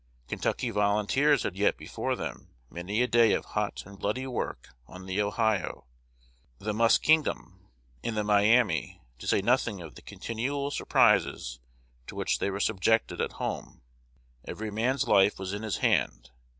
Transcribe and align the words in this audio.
Kentucky 0.27 0.71
volunteers 0.71 1.43
had 1.43 1.55
yet 1.55 1.77
before 1.77 2.15
them 2.15 2.49
many 2.71 3.03
a 3.03 3.07
day 3.07 3.33
of 3.33 3.45
hot 3.53 3.83
and 3.85 3.99
bloody 3.99 4.25
work 4.25 4.69
on 4.87 5.05
the 5.05 5.21
Ohio, 5.21 5.85
the 6.57 6.73
Muskingum, 6.73 7.69
and 8.03 8.17
the 8.17 8.23
Miami, 8.23 8.99
to 9.19 9.27
say 9.27 9.43
nothing 9.43 9.79
of 9.79 9.93
the 9.93 10.01
continual 10.01 10.71
surprises 10.71 11.59
to 12.07 12.15
which 12.15 12.39
they 12.39 12.49
were 12.49 12.59
subjected 12.59 13.21
at 13.21 13.33
home. 13.33 13.83
Every 14.43 14.71
man's 14.71 15.07
life 15.07 15.37
was 15.37 15.53
in 15.53 15.61
his 15.61 15.77
hand. 15.85 16.31